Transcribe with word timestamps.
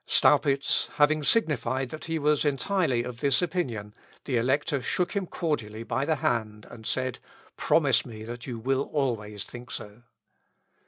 '"Staupitz 0.19 0.87
having 0.95 1.23
signified 1.23 1.89
that 1.91 2.05
he 2.05 2.17
was 2.17 2.43
entirely 2.43 3.03
of 3.03 3.19
this 3.19 3.39
opinion, 3.39 3.93
the 4.25 4.35
Elector 4.35 4.81
shook 4.81 5.11
him 5.11 5.27
cordially 5.27 5.83
by 5.83 6.05
the 6.05 6.15
hand, 6.15 6.65
and 6.71 6.87
said, 6.87 7.19
"Promise 7.55 8.03
me 8.07 8.23
that 8.23 8.47
you 8.47 8.57
will 8.57 8.89
always 8.93 9.43
think 9.43 9.69
so." 9.69 10.01